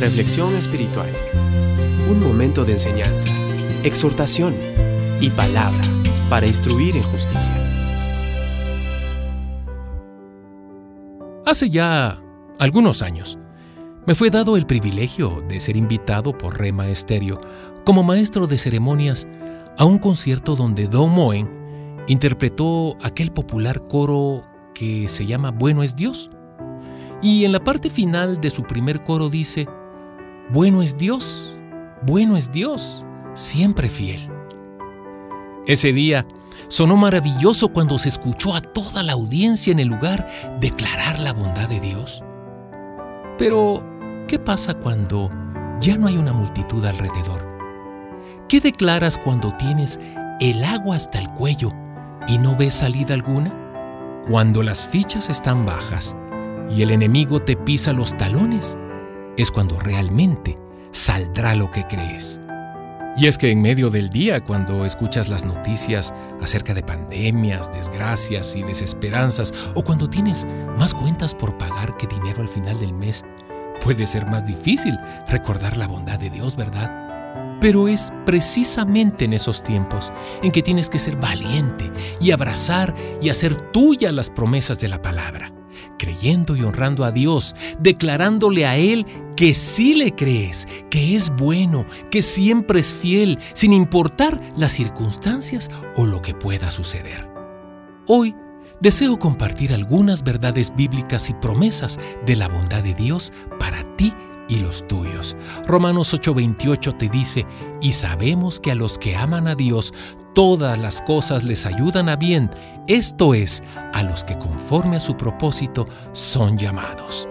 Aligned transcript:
Reflexión 0.00 0.54
espiritual. 0.54 1.08
Un 2.08 2.22
momento 2.22 2.64
de 2.64 2.70
enseñanza, 2.72 3.28
exhortación 3.82 4.54
y 5.20 5.28
palabra 5.30 5.82
para 6.30 6.46
instruir 6.46 6.96
en 6.96 7.02
justicia. 7.02 7.52
Hace 11.44 11.68
ya 11.68 12.22
algunos 12.60 13.02
años, 13.02 13.38
me 14.06 14.14
fue 14.14 14.30
dado 14.30 14.56
el 14.56 14.66
privilegio 14.66 15.42
de 15.48 15.58
ser 15.58 15.76
invitado 15.76 16.38
por 16.38 16.60
Rema 16.60 16.88
Estéreo 16.88 17.40
como 17.84 18.04
maestro 18.04 18.46
de 18.46 18.56
ceremonias 18.56 19.26
a 19.76 19.84
un 19.84 19.98
concierto 19.98 20.54
donde 20.54 20.86
Don 20.86 21.10
Moen 21.10 21.50
interpretó 22.06 22.96
aquel 23.02 23.32
popular 23.32 23.82
coro 23.88 24.44
que 24.76 25.08
se 25.08 25.26
llama 25.26 25.50
Bueno 25.50 25.82
es 25.82 25.96
Dios. 25.96 26.30
Y 27.20 27.44
en 27.44 27.50
la 27.50 27.64
parte 27.64 27.90
final 27.90 28.40
de 28.40 28.50
su 28.50 28.62
primer 28.62 29.02
coro 29.02 29.28
dice, 29.28 29.66
Bueno 30.50 30.80
es 30.80 30.96
Dios, 30.96 31.54
bueno 32.06 32.38
es 32.38 32.50
Dios, 32.50 33.04
siempre 33.34 33.90
fiel. 33.90 34.30
Ese 35.66 35.92
día 35.92 36.26
sonó 36.68 36.96
maravilloso 36.96 37.68
cuando 37.68 37.98
se 37.98 38.08
escuchó 38.08 38.54
a 38.54 38.62
toda 38.62 39.02
la 39.02 39.12
audiencia 39.12 39.72
en 39.72 39.78
el 39.78 39.88
lugar 39.88 40.26
declarar 40.58 41.20
la 41.20 41.34
bondad 41.34 41.68
de 41.68 41.80
Dios. 41.80 42.24
Pero, 43.36 43.84
¿qué 44.26 44.38
pasa 44.38 44.72
cuando 44.72 45.28
ya 45.80 45.98
no 45.98 46.06
hay 46.06 46.16
una 46.16 46.32
multitud 46.32 46.82
alrededor? 46.82 47.46
¿Qué 48.48 48.62
declaras 48.62 49.18
cuando 49.18 49.54
tienes 49.58 50.00
el 50.40 50.64
agua 50.64 50.96
hasta 50.96 51.18
el 51.18 51.28
cuello 51.28 51.74
y 52.26 52.38
no 52.38 52.56
ves 52.56 52.72
salida 52.72 53.12
alguna? 53.12 53.52
Cuando 54.26 54.62
las 54.62 54.88
fichas 54.88 55.28
están 55.28 55.66
bajas 55.66 56.16
y 56.70 56.80
el 56.80 56.90
enemigo 56.90 57.38
te 57.38 57.54
pisa 57.54 57.92
los 57.92 58.16
talones, 58.16 58.78
es 59.38 59.50
cuando 59.50 59.80
realmente 59.80 60.58
saldrá 60.92 61.54
lo 61.54 61.70
que 61.70 61.84
crees. 61.84 62.38
Y 63.16 63.26
es 63.26 63.38
que 63.38 63.50
en 63.50 63.62
medio 63.62 63.90
del 63.90 64.10
día, 64.10 64.44
cuando 64.44 64.84
escuchas 64.84 65.28
las 65.28 65.44
noticias 65.44 66.14
acerca 66.40 66.72
de 66.72 66.82
pandemias, 66.82 67.72
desgracias 67.72 68.54
y 68.54 68.62
desesperanzas, 68.62 69.52
o 69.74 69.82
cuando 69.82 70.08
tienes 70.08 70.46
más 70.76 70.94
cuentas 70.94 71.34
por 71.34 71.58
pagar 71.58 71.96
que 71.96 72.06
dinero 72.06 72.42
al 72.42 72.48
final 72.48 72.78
del 72.78 72.92
mes, 72.92 73.24
puede 73.82 74.06
ser 74.06 74.26
más 74.26 74.46
difícil 74.46 74.96
recordar 75.28 75.76
la 75.76 75.88
bondad 75.88 76.18
de 76.18 76.30
Dios, 76.30 76.54
¿verdad? 76.54 77.58
Pero 77.60 77.88
es 77.88 78.12
precisamente 78.24 79.24
en 79.24 79.32
esos 79.32 79.64
tiempos 79.64 80.12
en 80.42 80.52
que 80.52 80.62
tienes 80.62 80.88
que 80.88 81.00
ser 81.00 81.16
valiente 81.16 81.90
y 82.20 82.30
abrazar 82.30 82.94
y 83.20 83.30
hacer 83.30 83.56
tuya 83.72 84.12
las 84.12 84.30
promesas 84.30 84.78
de 84.78 84.88
la 84.88 85.02
palabra, 85.02 85.52
y 86.22 86.62
honrando 86.62 87.04
a 87.04 87.12
Dios, 87.12 87.54
declarándole 87.78 88.66
a 88.66 88.76
Él 88.76 89.06
que 89.36 89.54
sí 89.54 89.94
le 89.94 90.14
crees, 90.14 90.66
que 90.90 91.14
es 91.16 91.30
bueno, 91.36 91.86
que 92.10 92.22
siempre 92.22 92.80
es 92.80 92.92
fiel, 92.92 93.38
sin 93.54 93.72
importar 93.72 94.40
las 94.56 94.72
circunstancias 94.72 95.68
o 95.96 96.06
lo 96.06 96.20
que 96.22 96.34
pueda 96.34 96.70
suceder. 96.70 97.28
Hoy 98.06 98.34
deseo 98.80 99.18
compartir 99.18 99.72
algunas 99.72 100.24
verdades 100.24 100.74
bíblicas 100.74 101.30
y 101.30 101.34
promesas 101.34 101.98
de 102.26 102.36
la 102.36 102.48
bondad 102.48 102.82
de 102.82 102.94
Dios 102.94 103.32
para 103.58 103.84
ti 103.96 104.12
y 104.48 104.58
los 104.58 104.86
tuyos. 104.86 105.36
Romanos 105.66 106.12
8:28 106.14 106.96
te 106.96 107.08
dice, 107.08 107.46
y 107.80 107.92
sabemos 107.92 108.60
que 108.60 108.72
a 108.72 108.74
los 108.74 108.98
que 108.98 109.16
aman 109.16 109.48
a 109.48 109.54
Dios, 109.54 109.92
todas 110.34 110.78
las 110.78 111.02
cosas 111.02 111.44
les 111.44 111.66
ayudan 111.66 112.08
a 112.08 112.16
bien, 112.16 112.50
esto 112.86 113.34
es, 113.34 113.62
a 113.92 114.02
los 114.02 114.24
que 114.24 114.38
conforme 114.38 114.96
a 114.96 115.00
su 115.00 115.16
propósito 115.16 115.86
son 116.12 116.56
llamados. 116.56 117.28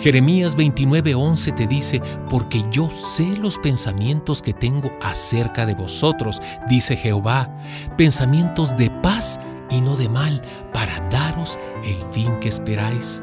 Jeremías 0.00 0.56
29:11 0.56 1.54
te 1.54 1.66
dice, 1.66 2.00
porque 2.30 2.62
yo 2.70 2.88
sé 2.90 3.36
los 3.36 3.58
pensamientos 3.58 4.42
que 4.42 4.52
tengo 4.52 4.90
acerca 5.02 5.66
de 5.66 5.74
vosotros, 5.74 6.40
dice 6.68 6.96
Jehová, 6.96 7.52
pensamientos 7.96 8.76
de 8.76 8.90
paz 8.90 9.40
y 9.70 9.80
no 9.80 9.96
de 9.96 10.08
mal, 10.08 10.42
para 10.72 11.00
daros 11.08 11.58
el 11.84 11.96
fin 12.12 12.38
que 12.40 12.48
esperáis. 12.48 13.22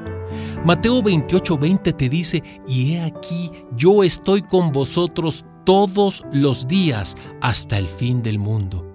Mateo 0.63 1.01
28:20 1.01 1.95
te 1.95 2.09
dice, 2.09 2.43
y 2.67 2.93
he 2.93 3.01
aquí, 3.01 3.51
yo 3.75 4.03
estoy 4.03 4.41
con 4.41 4.71
vosotros 4.71 5.45
todos 5.65 6.23
los 6.31 6.67
días 6.67 7.15
hasta 7.41 7.77
el 7.77 7.87
fin 7.87 8.21
del 8.21 8.39
mundo. 8.39 8.91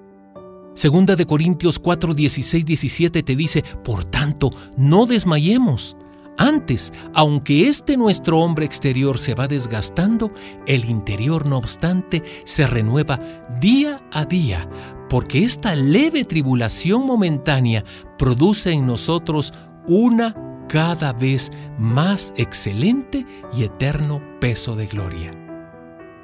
Segunda 0.75 1.17
de 1.17 1.27
Corintios 1.27 1.79
4, 1.79 2.15
17 2.15 3.23
te 3.23 3.37
dice, 3.37 3.63
por 3.85 4.05
tanto, 4.05 4.51
no 4.77 5.07
desmayemos. 5.07 5.97
Antes, 6.41 6.95
aunque 7.13 7.69
este 7.69 7.99
nuestro 7.99 8.39
hombre 8.39 8.65
exterior 8.65 9.19
se 9.19 9.35
va 9.35 9.47
desgastando, 9.47 10.33
el 10.67 10.87
interior 10.87 11.45
no 11.45 11.59
obstante 11.59 12.23
se 12.45 12.67
renueva 12.67 13.21
día 13.61 14.01
a 14.11 14.25
día, 14.25 14.67
porque 15.11 15.45
esta 15.45 15.75
leve 15.75 16.25
tribulación 16.25 17.05
momentánea 17.05 17.85
produce 18.17 18.73
en 18.73 18.87
nosotros 18.87 19.53
una 19.87 20.35
cada 20.67 21.13
vez 21.13 21.53
más 21.79 22.33
excelente 22.39 23.27
y 23.55 23.65
eterno 23.65 24.23
peso 24.41 24.77
de 24.77 24.87
gloria. 24.87 25.33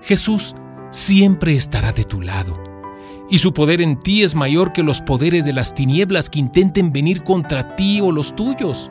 Jesús 0.00 0.54
siempre 0.93 1.56
estará 1.56 1.93
de 1.93 2.04
tu 2.04 2.22
lado, 2.22 2.59
y 3.28 3.37
su 3.37 3.53
poder 3.53 3.83
en 3.83 4.00
ti 4.00 4.22
es 4.22 4.34
mayor 4.34 4.72
que 4.72 4.83
los 4.83 5.03
poderes 5.03 5.44
de 5.44 5.53
las 5.53 5.75
tinieblas 5.75 6.31
que 6.31 6.38
intenten 6.38 6.91
venir 6.91 7.22
contra 7.22 7.77
ti 7.77 8.00
o 8.00 8.10
los 8.10 8.34
tuyos. 8.34 8.91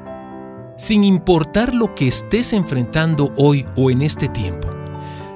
Sin 0.77 1.05
importar 1.05 1.73
lo 1.73 1.95
que 1.95 2.05
estés 2.05 2.51
enfrentando 2.51 3.31
hoy 3.37 3.65
o 3.77 3.89
en 3.91 4.01
este 4.01 4.27
tiempo, 4.27 4.67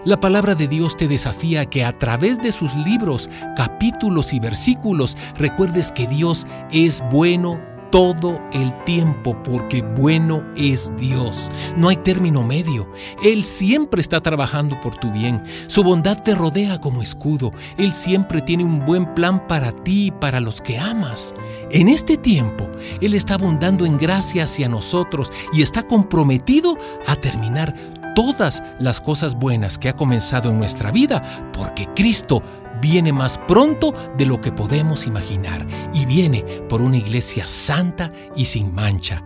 la 0.04 0.20
palabra 0.20 0.54
de 0.54 0.68
Dios 0.68 0.98
te 0.98 1.08
desafía 1.08 1.62
a 1.62 1.66
que 1.66 1.86
a 1.86 1.98
través 1.98 2.40
de 2.40 2.52
sus 2.52 2.76
libros, 2.76 3.30
capítulos 3.56 4.34
y 4.34 4.42
versículos 4.42 5.16
recuerdes 5.38 5.94
que 5.94 6.08
Dios 6.08 6.46
es 6.72 7.02
bueno 7.10 7.62
todo 7.92 8.40
el 8.54 8.74
tiempo 8.84 9.42
porque 9.44 9.82
bueno 9.82 10.44
es 10.56 10.92
Dios. 10.98 11.50
No 11.76 11.90
hay 11.90 11.98
término 11.98 12.44
medio. 12.44 12.92
Él 13.24 13.44
siempre 13.44 14.02
está 14.02 14.22
trabajando 14.22 14.80
por 14.82 14.96
tu 14.96 15.12
bien. 15.12 15.44
Su 15.68 15.84
bondad 15.84 16.22
te 16.22 16.36
rodea 16.36 16.80
como 16.80 17.02
escudo. 17.02 17.52
Él 17.78 17.92
siempre 17.92 18.42
tiene 18.42 18.64
un 18.64 18.86
buen 18.86 19.14
plan 19.14 19.48
para 19.48 19.72
ti 19.72 20.08
y 20.08 20.12
para 20.12 20.40
los 20.40 20.62
que 20.62 20.78
amas. 20.78 21.34
En 21.72 21.90
este 21.90 22.18
tiempo, 22.18 22.66
Él 23.02 23.14
está 23.14 23.36
abundando 23.36 23.86
en 23.86 23.98
gracia 23.98 24.44
hacia 24.44 24.70
nosotros 24.70 25.32
y 25.54 25.62
está 25.62 25.84
comprometido 25.84 26.78
a 27.08 27.16
terminar 27.16 27.76
todas 28.16 28.64
las 28.80 29.00
cosas 29.00 29.36
buenas 29.36 29.78
que 29.78 29.90
ha 29.90 29.96
comenzado 29.96 30.50
en 30.50 30.60
nuestra 30.60 30.92
vida 30.92 31.24
porque 31.54 31.88
Cristo 31.96 32.42
viene 32.82 33.14
más 33.14 33.38
pronto 33.48 33.94
de 34.18 34.26
lo 34.26 34.42
que 34.42 34.52
podemos 34.52 35.08
imaginar 35.08 35.66
y 35.94 36.06
viene 36.06 36.44
por 36.68 36.82
una 36.82 36.98
iglesia 36.98 37.48
santa 37.48 38.12
y 38.36 38.46
sin 38.46 38.74
mancha. 38.74 39.26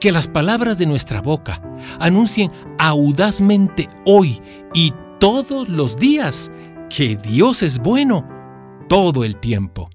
Que 0.00 0.12
las 0.12 0.28
palabras 0.28 0.78
de 0.78 0.86
nuestra 0.86 1.20
boca 1.20 1.60
anuncien 1.98 2.50
audazmente 2.78 3.88
hoy 4.06 4.40
y 4.72 4.92
todos 5.18 5.68
los 5.68 5.96
días 5.96 6.50
que 6.90 7.16
Dios 7.16 7.62
es 7.62 7.78
bueno 7.78 8.26
todo 8.88 9.24
el 9.24 9.36
tiempo. 9.36 9.90